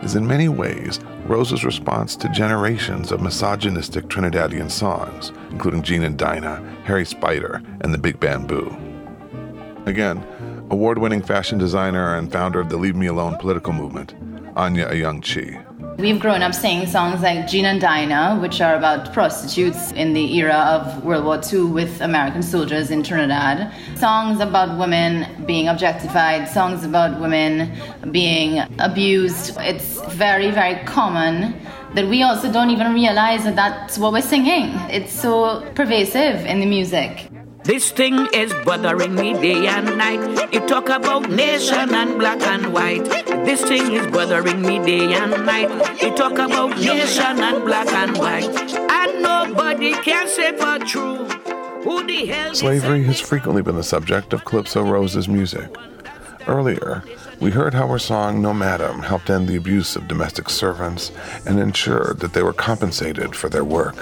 is 0.02 0.14
in 0.14 0.26
many 0.26 0.49
ways 0.49 1.00
Rose's 1.26 1.64
response 1.64 2.14
to 2.16 2.28
generations 2.28 3.11
of 3.11 3.23
misogynistic 3.23 4.04
Trinidadian 4.08 4.70
songs, 4.70 5.32
including 5.50 5.82
Jean 5.82 6.04
and 6.04 6.18
Dinah, 6.18 6.62
Harry 6.84 7.06
Spider, 7.06 7.62
and 7.80 7.94
the 7.94 7.99
Big 7.99 8.20
Bamboo. 8.20 8.76
Again, 9.87 10.23
award 10.70 10.99
winning 10.99 11.23
fashion 11.23 11.58
designer 11.58 12.16
and 12.16 12.30
founder 12.30 12.61
of 12.61 12.68
the 12.68 12.76
Leave 12.76 12.96
Me 12.96 13.06
Alone 13.06 13.38
political 13.38 13.73
movement, 13.73 14.14
Anya 14.54 14.87
Ayoung-Chee. 14.88 15.58
We've 15.98 16.18
grown 16.18 16.42
up 16.42 16.54
singing 16.54 16.88
songs 16.88 17.22
like 17.22 17.46
Jean 17.46 17.66
and 17.66 17.80
Dinah, 17.80 18.38
which 18.40 18.60
are 18.60 18.74
about 18.74 19.12
prostitutes 19.12 19.92
in 19.92 20.12
the 20.12 20.36
era 20.38 20.56
of 20.56 21.04
World 21.04 21.24
War 21.24 21.40
II 21.40 21.70
with 21.70 22.00
American 22.00 22.42
soldiers 22.42 22.90
in 22.90 23.04
Trinidad. 23.04 23.72
Songs 23.96 24.40
about 24.40 24.76
women 24.76 25.44
being 25.46 25.68
objectified, 25.68 26.48
songs 26.48 26.84
about 26.84 27.20
women 27.20 27.72
being 28.10 28.58
abused. 28.80 29.56
It's 29.60 30.00
very, 30.14 30.50
very 30.50 30.84
common 30.84 31.54
that 31.94 32.08
we 32.08 32.22
also 32.22 32.52
don't 32.52 32.70
even 32.70 32.92
realize 32.92 33.44
that 33.44 33.54
that's 33.54 33.96
what 33.96 34.12
we're 34.12 34.20
singing. 34.20 34.74
It's 34.90 35.12
so 35.12 35.60
pervasive 35.76 36.44
in 36.44 36.58
the 36.58 36.66
music. 36.66 37.30
This 37.64 37.90
thing 37.92 38.28
is 38.35 38.52
bothering 38.66 39.14
me 39.14 39.33
day 39.33 39.66
and 39.66 39.97
night. 39.97 40.52
You 40.52 40.61
talk 40.68 40.90
about 40.90 41.30
nation 41.30 41.94
and 41.94 42.18
black 42.18 42.42
and 42.42 42.75
white. 42.75 43.04
This 43.47 43.62
thing 43.62 43.94
is 43.94 44.06
bothering 44.09 44.61
me 44.61 44.85
day 44.85 45.14
and 45.14 45.47
night. 45.47 45.71
You 46.02 46.14
talk 46.14 46.33
about 46.33 46.76
nation 46.76 47.40
and 47.40 47.64
black 47.64 47.88
and 47.88 48.18
white. 48.18 48.54
And 48.75 49.23
nobody 49.23 49.94
can 49.94 50.28
say 50.28 50.54
for 50.59 50.78
true. 50.85 51.25
Who 51.85 52.06
the 52.06 52.26
hell 52.26 52.54
Slavery 52.54 53.02
has 53.04 53.18
frequently 53.18 53.62
been 53.62 53.76
the 53.76 53.83
subject 53.83 54.35
of 54.35 54.44
Calypso 54.44 54.83
Rose's 54.83 55.26
music. 55.26 55.75
Earlier, 56.47 57.02
we 57.40 57.50
heard 57.50 57.73
how 57.73 57.87
her 57.88 57.99
song 57.99 58.42
No 58.42 58.52
Madam 58.52 59.00
helped 59.00 59.30
end 59.30 59.49
the 59.49 59.56
abuse 59.56 59.97
of 59.97 60.06
domestic 60.06 60.50
servants 60.50 61.12
and 61.47 61.59
ensured 61.59 62.21
that 62.21 62.35
they 62.35 62.42
were 62.42 62.52
compensated 62.52 63.35
for 63.35 63.49
their 63.49 63.64
work. 63.64 63.97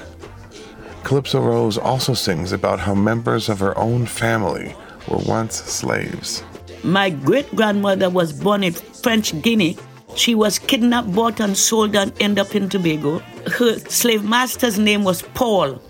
Calypso 1.04 1.40
Rose 1.40 1.78
also 1.78 2.14
sings 2.14 2.52
about 2.52 2.80
how 2.80 2.94
members 2.94 3.49
of 3.49 3.59
her 3.61 3.76
own 3.76 4.06
family 4.06 4.75
were 5.09 5.18
once 5.18 5.56
slaves. 5.56 6.42
My 6.85 7.11
great 7.11 7.54
grandmother 7.54 8.09
was 8.09 8.32
born 8.32 8.64
in 8.64 8.73
French 8.73 9.40
Guinea. 9.42 9.76
She 10.14 10.35
was 10.35 10.59
kidnapped, 10.59 11.12
bought, 11.12 11.40
and 11.40 11.56
sold 11.56 11.97
and 11.97 12.12
ended 12.21 12.47
up 12.47 12.54
in 12.54 12.68
Tobago. 12.68 13.18
Her 13.59 13.78
slave 13.78 14.25
master's 14.25 14.78
name 14.78 15.04
was 15.04 15.23
Paul. 15.35 15.80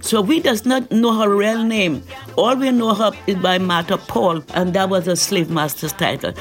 So 0.00 0.20
we 0.20 0.40
does 0.40 0.64
not 0.64 0.90
know 0.90 1.12
her 1.20 1.34
real 1.34 1.64
name. 1.64 2.02
All 2.36 2.56
we 2.56 2.70
know 2.70 2.94
her 2.94 3.12
is 3.26 3.36
by 3.36 3.58
Martha 3.58 3.98
Paul, 3.98 4.42
and 4.54 4.72
that 4.74 4.88
was 4.88 5.06
her 5.06 5.16
slave 5.16 5.50
master's 5.50 5.92
title. 5.92 6.32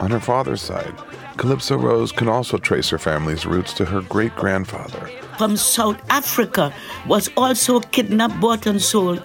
On 0.00 0.10
her 0.10 0.20
father's 0.20 0.62
side, 0.62 0.94
Calypso 1.36 1.76
Rose 1.76 2.12
can 2.12 2.28
also 2.28 2.56
trace 2.56 2.88
her 2.90 2.98
family's 2.98 3.46
roots 3.46 3.72
to 3.74 3.84
her 3.84 4.00
great 4.02 4.34
grandfather. 4.36 5.10
From 5.38 5.56
South 5.56 6.02
Africa, 6.10 6.74
was 7.06 7.30
also 7.36 7.78
kidnapped, 7.78 8.40
bought, 8.40 8.66
and 8.66 8.82
sold. 8.82 9.22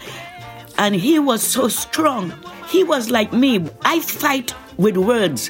And 0.78 0.94
he 0.94 1.18
was 1.18 1.42
so 1.42 1.68
strong. 1.68 2.32
He 2.70 2.84
was 2.84 3.10
like 3.10 3.34
me. 3.34 3.68
I 3.84 4.00
fight 4.00 4.54
with 4.78 4.96
words. 4.96 5.50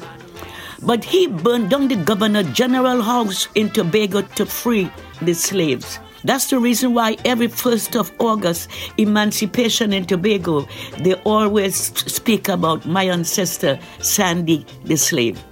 But 0.81 1.03
he 1.03 1.27
burned 1.27 1.69
down 1.69 1.89
the 1.89 1.97
Governor 1.97 2.43
General 2.43 3.01
House 3.01 3.49
in 3.55 3.71
Tobago 3.71 4.21
to 4.21 4.45
free 4.45 4.89
the 5.21 5.33
slaves. 5.33 5.99
That's 6.23 6.49
the 6.49 6.59
reason 6.59 6.93
why 6.93 7.17
every 7.25 7.49
1st 7.49 7.99
of 7.99 8.11
August, 8.19 8.69
emancipation 8.97 9.91
in 9.91 10.05
Tobago, 10.05 10.65
they 10.99 11.15
always 11.25 11.75
speak 12.09 12.47
about 12.47 12.85
my 12.85 13.03
ancestor, 13.03 13.77
Sandy 13.99 14.65
the 14.85 14.95
slave. 14.95 15.43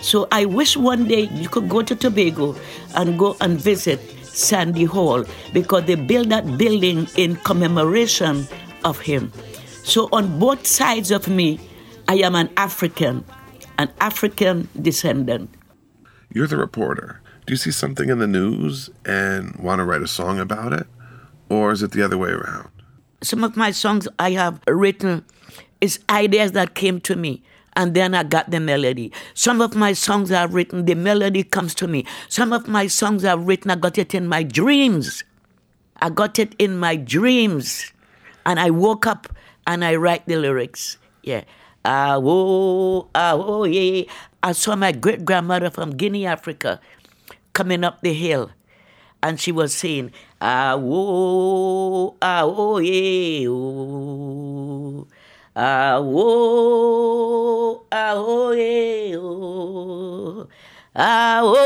So 0.00 0.26
I 0.32 0.44
wish 0.44 0.76
one 0.76 1.06
day 1.06 1.28
you 1.32 1.48
could 1.48 1.68
go 1.68 1.82
to 1.82 1.94
Tobago 1.94 2.56
and 2.96 3.16
go 3.16 3.36
and 3.40 3.60
visit 3.60 4.00
Sandy 4.38 4.84
Hall 4.84 5.24
because 5.52 5.84
they 5.84 5.94
built 5.94 6.28
that 6.28 6.58
building 6.58 7.08
in 7.16 7.36
commemoration 7.36 8.46
of 8.84 9.00
him. 9.00 9.32
So 9.84 10.08
on 10.12 10.38
both 10.38 10.66
sides 10.66 11.10
of 11.10 11.28
me, 11.28 11.58
I 12.08 12.16
am 12.16 12.34
an 12.34 12.50
African, 12.56 13.24
an 13.78 13.90
African 14.00 14.68
descendant. 14.80 15.50
You're 16.32 16.46
the 16.46 16.56
reporter. 16.56 17.20
Do 17.46 17.52
you 17.52 17.56
see 17.56 17.70
something 17.70 18.10
in 18.10 18.18
the 18.18 18.26
news 18.26 18.90
and 19.04 19.56
want 19.56 19.80
to 19.80 19.84
write 19.84 20.02
a 20.02 20.08
song 20.08 20.38
about 20.38 20.72
it? 20.72 20.86
Or 21.48 21.72
is 21.72 21.82
it 21.82 21.92
the 21.92 22.02
other 22.02 22.18
way 22.18 22.30
around? 22.30 22.68
Some 23.22 23.42
of 23.42 23.56
my 23.56 23.70
songs 23.70 24.06
I 24.18 24.32
have 24.32 24.60
written 24.68 25.24
is 25.80 25.98
ideas 26.10 26.52
that 26.52 26.74
came 26.74 27.00
to 27.00 27.16
me 27.16 27.42
and 27.78 27.94
then 27.94 28.12
I 28.12 28.24
got 28.24 28.50
the 28.50 28.58
melody. 28.58 29.12
Some 29.34 29.62
of 29.62 29.76
my 29.76 29.92
songs 29.92 30.32
I've 30.32 30.52
written, 30.52 30.84
the 30.84 30.94
melody 30.96 31.44
comes 31.44 31.76
to 31.76 31.86
me. 31.86 32.04
Some 32.28 32.52
of 32.52 32.66
my 32.66 32.88
songs 32.88 33.24
I've 33.24 33.46
written, 33.46 33.70
I 33.70 33.76
got 33.76 33.96
it 33.98 34.14
in 34.14 34.26
my 34.26 34.42
dreams. 34.42 35.22
I 36.02 36.10
got 36.10 36.40
it 36.40 36.56
in 36.58 36.76
my 36.76 36.96
dreams. 36.96 37.92
And 38.44 38.58
I 38.58 38.70
woke 38.70 39.06
up 39.06 39.28
and 39.64 39.84
I 39.84 39.94
write 39.94 40.26
the 40.26 40.34
lyrics. 40.36 40.98
Yeah. 41.22 41.44
Ah, 41.84 42.18
oh, 42.18 43.06
ah, 43.14 43.34
oh, 43.38 43.62
yeah. 43.62 44.10
I 44.42 44.52
saw 44.52 44.74
my 44.74 44.90
great 44.90 45.24
grandmother 45.24 45.70
from 45.70 45.90
Guinea, 45.96 46.26
Africa, 46.26 46.80
coming 47.52 47.84
up 47.84 48.00
the 48.02 48.12
hill. 48.12 48.50
And 49.22 49.38
she 49.38 49.52
was 49.52 49.72
saying, 49.72 50.10
ah, 50.40 50.74
oh, 50.76 52.16
ah, 52.20 52.42
oh, 52.42 52.78
yeah, 52.78 53.46
oh. 53.48 54.47
Awo, 55.58 56.22
awo, 57.90 58.54
eh, 58.54 59.16
oh. 59.18 60.46
Awo, 60.94 61.58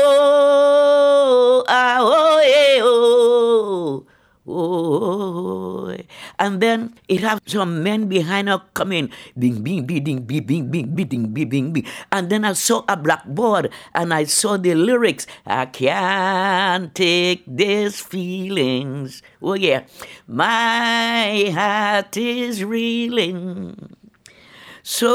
awo, 1.69 2.39
eh, 2.41 2.81
oh. 2.81 4.03
Oh, 4.45 5.95
and 6.37 6.59
then 6.59 6.99
it 7.07 7.21
have 7.21 7.39
some 7.45 7.81
men 7.81 8.11
behind 8.11 8.49
her 8.49 8.61
coming, 8.73 9.09
bing, 9.39 9.63
bing, 9.63 9.85
bing, 9.87 10.03
bing, 10.03 10.19
bing, 10.27 10.43
bing, 10.43 10.67
bing, 10.67 10.87
bing, 10.91 11.31
bing, 11.31 11.47
bing, 11.47 11.71
bing. 11.71 11.85
And 12.11 12.29
then 12.29 12.43
I 12.43 12.51
saw 12.51 12.83
a 12.89 12.97
blackboard 12.97 13.71
and 13.95 14.13
I 14.13 14.25
saw 14.25 14.57
the 14.57 14.75
lyrics. 14.75 15.25
I 15.47 15.67
can't 15.67 16.93
take 16.93 17.43
these 17.47 18.01
feelings. 18.01 19.23
Oh 19.41 19.53
yeah, 19.53 19.87
my 20.27 21.49
heart 21.55 22.17
is 22.17 22.65
reeling. 22.65 23.95
So 24.83 25.07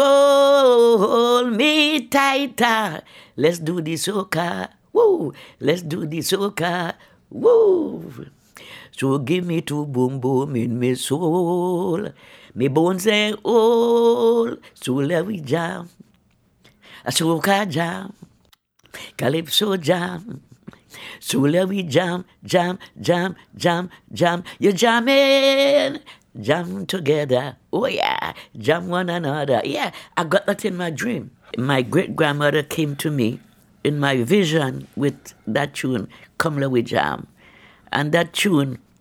hold 0.97 1.52
me 1.52 2.08
tighter. 2.08 3.02
Let's 3.37 3.58
do 3.58 3.82
the 3.82 4.00
soca. 4.00 4.73
Woo! 4.94 5.35
Let's 5.61 5.82
do 5.82 6.06
the 6.06 6.20
soca. 6.20 6.94
Woo! 7.28 8.32
So 8.98 9.18
give 9.18 9.46
me 9.46 9.60
two 9.60 9.86
boom 9.86 10.18
boom 10.18 10.56
in 10.56 10.76
me 10.76 10.96
soul. 10.96 12.10
Me 12.52 12.66
bones 12.66 13.04
say 13.04 13.32
all. 13.44 14.56
So 14.74 14.94
let 14.94 15.24
we 15.24 15.38
jam. 15.38 15.88
A 17.04 17.12
soca 17.12 17.68
jam. 17.70 18.12
Calypso 19.16 19.76
jam. 19.76 20.42
So 21.20 21.38
let 21.38 21.68
we 21.68 21.84
jam, 21.84 22.24
jam, 22.42 22.80
jam, 23.00 23.36
jam, 23.54 23.88
jam. 24.12 24.42
You 24.58 24.72
jamming. 24.72 26.00
Jam 26.40 26.84
together. 26.86 27.56
Oh 27.72 27.86
yeah. 27.86 28.32
Jam 28.56 28.88
one 28.88 29.10
another. 29.10 29.62
Yeah. 29.64 29.92
I 30.16 30.24
got 30.24 30.46
that 30.46 30.64
in 30.64 30.76
my 30.76 30.90
dream. 30.90 31.30
My 31.56 31.82
great 31.82 32.16
grandmother 32.16 32.64
came 32.64 32.96
to 32.96 33.12
me 33.12 33.38
in 33.84 34.00
my 34.00 34.24
vision 34.24 34.88
with 34.96 35.34
that 35.46 35.74
tune, 35.74 36.08
Come 36.36 36.58
Let 36.58 36.72
We 36.72 36.82
Jam. 36.82 37.28
And 37.92 38.10
that 38.10 38.32
tune 38.32 38.78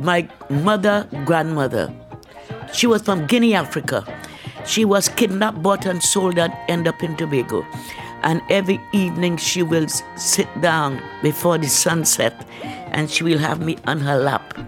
my 0.00 0.28
mother, 0.48 1.06
grandmother. 1.24 1.92
She 2.72 2.86
was 2.86 3.02
from 3.02 3.26
Guinea, 3.26 3.54
Africa. 3.54 4.04
She 4.66 4.84
was 4.84 5.08
kidnapped, 5.08 5.62
bought, 5.62 5.86
and 5.86 6.02
sold 6.02 6.38
and 6.38 6.52
end 6.68 6.86
up 6.86 7.02
in 7.02 7.16
Tobago. 7.16 7.66
And 8.22 8.42
every 8.50 8.80
evening 8.92 9.36
she 9.38 9.62
will 9.62 9.88
sit 10.16 10.48
down 10.60 11.02
before 11.22 11.58
the 11.58 11.68
sunset 11.68 12.46
and 12.92 13.10
she 13.10 13.24
will 13.24 13.38
have 13.38 13.60
me 13.60 13.78
on 13.86 14.00
her 14.00 14.18
lap 14.18 14.58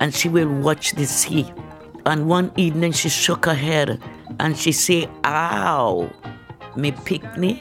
and 0.00 0.14
she 0.14 0.28
will 0.28 0.48
watch 0.48 0.92
the 0.92 1.04
sea. 1.04 1.52
And 2.06 2.28
one 2.28 2.50
evening 2.56 2.92
she 2.92 3.08
shook 3.08 3.44
her 3.44 3.54
head 3.54 4.02
and 4.40 4.56
she 4.56 4.72
say, 4.72 5.08
Ow, 5.24 6.10
me 6.76 6.92
picnic, 6.92 7.60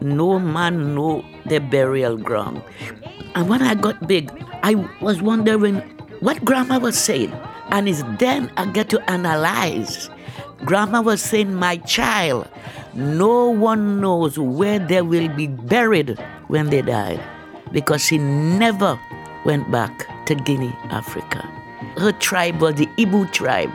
no 0.00 0.38
man 0.38 0.94
know 0.94 1.24
the 1.46 1.58
burial 1.58 2.16
ground. 2.16 2.62
And 3.34 3.48
when 3.48 3.62
I 3.62 3.74
got 3.74 4.06
big, 4.06 4.30
I 4.62 4.74
was 5.00 5.20
wondering 5.20 5.82
what 6.20 6.44
grandma 6.44 6.78
was 6.78 6.98
saying. 6.98 7.32
And 7.70 7.88
it's 7.88 8.02
then 8.18 8.50
I 8.56 8.66
get 8.66 8.88
to 8.90 9.10
analyze. 9.10 10.10
Grandma 10.64 11.00
was 11.00 11.22
saying, 11.22 11.54
My 11.54 11.78
child, 11.78 12.48
no 12.94 13.48
one 13.50 14.00
knows 14.00 14.38
where 14.38 14.78
they 14.78 15.02
will 15.02 15.28
be 15.28 15.46
buried 15.46 16.18
when 16.48 16.70
they 16.70 16.82
died 16.82 17.20
because 17.72 18.04
she 18.04 18.18
never 18.18 18.98
went 19.44 19.70
back 19.70 20.06
to 20.26 20.34
Guinea, 20.34 20.76
Africa. 20.90 21.38
Her 21.96 22.12
tribe 22.12 22.60
was 22.60 22.74
the 22.74 22.86
Ibu 22.98 23.32
tribe. 23.32 23.70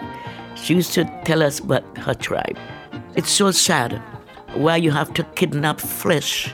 She 0.56 0.76
used 0.76 0.94
to 0.94 1.06
tell 1.26 1.42
us 1.42 1.60
about 1.60 1.98
her 1.98 2.14
tribe. 2.14 2.58
It's 3.16 3.32
so 3.32 3.52
sad 3.52 4.02
why 4.54 4.78
you 4.78 4.92
have 4.92 5.14
to 5.16 5.24
kidnap 5.36 5.80
flesh 5.80 6.54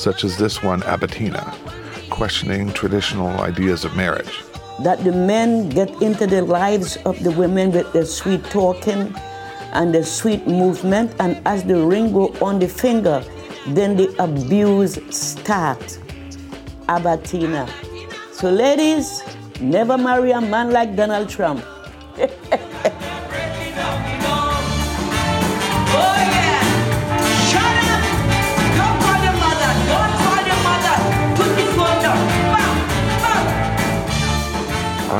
such 0.00 0.24
as 0.24 0.36
this 0.36 0.62
one, 0.62 0.80
Abatina, 0.82 1.44
questioning 2.10 2.72
traditional 2.72 3.28
ideas 3.40 3.84
of 3.84 3.94
marriage. 3.96 4.42
that 4.82 5.04
the 5.04 5.12
men 5.12 5.68
get 5.68 5.90
into 6.00 6.26
the 6.26 6.40
lives 6.42 6.96
of 7.04 7.22
the 7.22 7.30
women 7.32 7.70
with 7.70 7.92
their 7.92 8.06
sweet 8.06 8.42
talking 8.44 9.14
and 9.72 9.94
the 9.94 10.02
sweet 10.02 10.46
movement, 10.46 11.12
and 11.20 11.40
as 11.46 11.62
the 11.64 11.76
ring 11.76 12.12
go 12.12 12.34
on 12.40 12.58
the 12.58 12.66
finger, 12.66 13.22
then 13.68 13.96
the 13.96 14.08
abuse 14.18 14.98
start. 15.14 15.78
Abatina. 16.88 17.68
So, 18.32 18.50
ladies, 18.50 19.22
never 19.60 19.96
marry 19.98 20.32
a 20.32 20.40
man 20.40 20.72
like 20.72 20.96
Donald 20.96 21.28
Trump. 21.28 21.62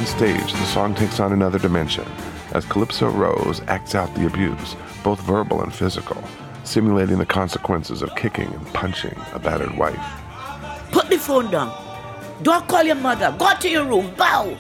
On 0.01 0.07
stage, 0.07 0.51
the 0.55 0.65
song 0.65 0.95
takes 0.95 1.21
on 1.21 1.35
another 1.35 1.59
dimension 1.59 2.07
as 2.53 2.65
Calypso 2.65 3.11
Rose 3.11 3.61
acts 3.69 3.95
out 3.95 4.15
the 4.15 4.27
abuse, 4.27 4.75
both 5.05 5.21
verbal 5.21 5.61
and 5.63 5.75
physical, 5.75 6.17
simulating 6.65 7.19
the 7.19 7.27
consequences 7.27 8.01
of 8.01 8.17
kicking 8.17 8.47
and 8.47 8.67
punching 8.69 9.15
a 9.35 9.39
battered 9.39 9.77
wife. 9.77 10.01
Put 10.91 11.11
the 11.11 11.19
phone 11.19 11.51
down. 11.51 11.71
Don't 12.43 12.67
call 12.67 12.83
your 12.83 12.95
mother. 12.95 13.37
Go 13.39 13.53
to 13.61 13.69
your 13.69 13.85
room. 13.85 14.15
Bow. 14.15 14.57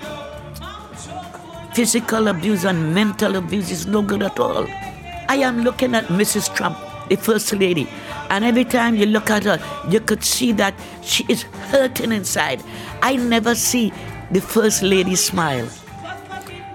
Physical 1.73 2.29
abuse 2.29 2.67
and 2.67 2.95
mental 2.95 3.37
abuse 3.37 3.71
is 3.71 3.87
no 3.87 4.03
good 4.03 4.23
at 4.23 4.39
all. 4.39 4.67
I 5.31 5.37
am 5.37 5.63
looking 5.63 5.95
at 5.95 6.05
Mrs. 6.09 6.55
Trump, 6.55 6.77
the 7.09 7.17
First 7.17 7.51
Lady, 7.55 7.89
and 8.29 8.45
every 8.45 8.67
time 8.67 8.95
you 8.95 9.07
look 9.07 9.31
at 9.31 9.45
her, 9.45 9.59
you 9.89 10.01
could 10.01 10.23
see 10.23 10.53
that 10.53 10.75
she 11.01 11.25
is 11.31 11.45
hurting 11.73 12.13
inside. 12.13 12.63
I 13.01 13.17
never 13.17 13.55
see 13.55 13.91
the 14.31 14.41
First 14.41 14.83
Lady 14.83 15.17
smile. 15.17 15.69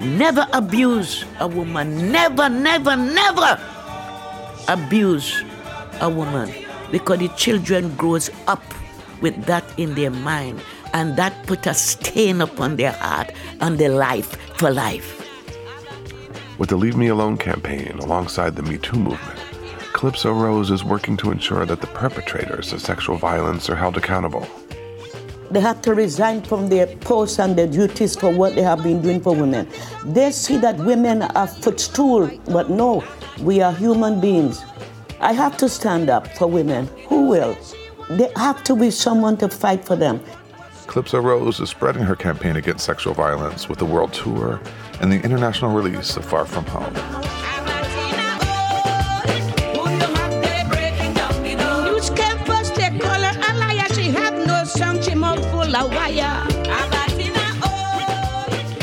Never 0.02 0.46
abuse 0.52 1.24
a 1.40 1.48
woman. 1.48 2.12
Never, 2.12 2.50
never, 2.50 2.96
never 2.96 3.60
abuse 4.68 5.44
a 6.02 6.10
woman 6.10 6.54
because 6.92 7.20
the 7.20 7.30
children 7.30 7.96
grows 7.96 8.30
up 8.48 8.64
with 9.22 9.46
that 9.46 9.64
in 9.78 9.96
their 9.96 10.12
mind 10.12 10.62
and 10.94 11.16
that 11.16 11.48
put 11.48 11.66
a 11.66 11.74
stain 11.74 12.42
upon 12.42 12.76
their 12.76 12.92
heart 12.92 13.32
and 13.62 13.78
their 13.78 13.90
life 13.90 14.36
for 14.58 14.70
life. 14.72 15.22
With 16.58 16.70
the 16.70 16.78
Leave 16.78 16.96
Me 16.96 17.08
Alone 17.08 17.38
campaign 17.38 18.00
alongside 18.00 18.56
the 18.56 18.64
Me 18.64 18.78
Too 18.78 18.98
movement, 18.98 19.40
Calypso 19.94 20.34
Rose 20.34 20.72
is 20.72 20.84
working 20.84 21.16
to 21.18 21.32
ensure 21.32 21.66
that 21.66 21.82
the 21.82 21.88
perpetrators 21.88 22.74
of 22.74 22.82
sexual 22.82 23.18
violence 23.18 23.70
are 23.70 23.76
held 23.76 23.98
accountable. 23.98 24.48
They 25.52 25.60
have 25.62 25.82
to 25.84 25.94
resign 25.94 26.42
from 26.42 26.70
their 26.70 26.88
posts 26.88 27.40
and 27.40 27.56
their 27.56 27.68
duties 27.68 28.16
for 28.16 28.32
what 28.32 28.56
they 28.56 28.64
have 28.64 28.84
been 28.84 29.02
doing 29.02 29.22
for 29.22 29.36
women. 29.36 29.68
They 30.04 30.32
see 30.32 30.58
that 30.58 30.78
women 30.78 31.22
are 31.22 31.48
footstool, 31.48 32.30
but 32.46 32.70
no, 32.70 33.04
we 33.42 33.62
are 33.62 33.72
human 33.72 34.20
beings. 34.20 34.64
I 35.20 35.34
have 35.34 35.58
to 35.58 35.70
stand 35.70 36.10
up 36.10 36.28
for 36.36 36.48
women. 36.48 36.88
Who 37.08 37.28
will? 37.28 37.58
There 38.10 38.32
have 38.36 38.64
to 38.66 38.76
be 38.76 38.92
someone 38.92 39.38
to 39.38 39.50
fight 39.50 39.86
for 39.86 39.96
them. 39.96 40.20
Calypso 40.88 41.20
Rose 41.20 41.60
is 41.60 41.70
spreading 41.70 42.04
her 42.04 42.16
campaign 42.16 42.56
against 42.56 42.86
sexual 42.86 43.14
violence 43.14 43.68
with 43.68 43.80
the 43.80 43.86
world 43.86 44.14
tour 44.14 44.62
and 45.02 45.12
the 45.12 45.22
international 45.22 45.72
release 45.72 46.16
of 46.16 46.26
Far 46.26 46.46
From 46.46 46.66
Home. 46.66 47.45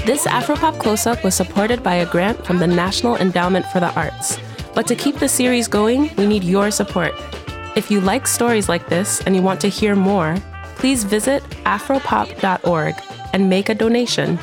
This 0.04 0.26
Afropop 0.26 0.78
Close 0.78 1.06
Up 1.06 1.24
was 1.24 1.34
supported 1.34 1.82
by 1.82 1.94
a 1.94 2.06
grant 2.06 2.44
from 2.44 2.58
the 2.58 2.66
National 2.66 3.16
Endowment 3.16 3.64
for 3.64 3.80
the 3.80 3.90
Arts. 3.94 4.38
But 4.74 4.86
to 4.88 4.94
keep 4.94 5.16
the 5.16 5.26
series 5.26 5.68
going, 5.68 6.14
we 6.16 6.26
need 6.26 6.44
your 6.44 6.70
support. 6.70 7.14
If 7.76 7.90
you 7.90 8.02
like 8.02 8.26
stories 8.26 8.68
like 8.68 8.90
this 8.90 9.22
and 9.22 9.34
you 9.34 9.40
want 9.40 9.58
to 9.62 9.68
hear 9.68 9.96
more, 9.96 10.36
please 10.76 11.02
visit 11.04 11.42
afropop.org 11.64 12.94
and 13.32 13.48
make 13.48 13.70
a 13.70 13.74
donation 13.74 14.38